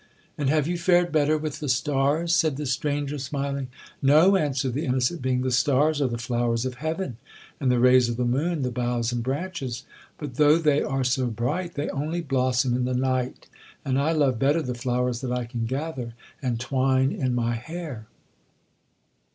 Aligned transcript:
'—'And 0.35 0.49
have 0.49 0.67
you 0.67 0.79
fared 0.79 1.11
better 1.11 1.37
with 1.37 1.59
the 1.59 1.69
stars?' 1.69 2.33
said 2.33 2.57
the 2.57 2.65
stranger 2.65 3.19
smiling.—'No,' 3.19 4.35
answered 4.35 4.73
the 4.73 4.83
innocent 4.87 5.21
being, 5.21 5.41
'the 5.43 5.51
stars 5.51 6.01
are 6.01 6.07
the 6.07 6.17
flowers 6.17 6.65
of 6.65 6.73
heaven, 6.81 7.17
and 7.59 7.69
the 7.71 7.77
rays 7.77 8.09
of 8.09 8.17
the 8.17 8.25
moon 8.25 8.63
the 8.63 8.71
boughs 8.71 9.11
and 9.13 9.21
branches; 9.21 9.85
but 10.17 10.37
though 10.37 10.57
they 10.57 10.81
are 10.81 11.03
so 11.03 11.27
bright, 11.27 11.75
they 11.75 11.87
only 11.89 12.19
blossom 12.21 12.73
in 12.73 12.85
the 12.85 12.95
night,—and 12.95 13.99
I 13.99 14.11
love 14.11 14.39
better 14.39 14.63
the 14.63 14.73
flowers 14.73 15.21
that 15.21 15.31
I 15.31 15.45
can 15.45 15.67
gather, 15.67 16.15
and 16.41 16.59
twine 16.59 17.11
in 17.11 17.35
my 17.35 17.53
hair. 17.53 18.07